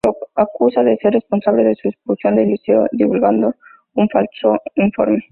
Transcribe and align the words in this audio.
Lo 0.03 0.17
acusa 0.33 0.81
de 0.81 0.97
ser 0.97 1.13
responsable 1.13 1.63
de 1.63 1.75
su 1.75 1.87
expulsión 1.87 2.35
del 2.35 2.45
Elíseo 2.47 2.87
divulgando 2.91 3.53
un 3.93 4.09
falso 4.09 4.57
informe. 4.73 5.23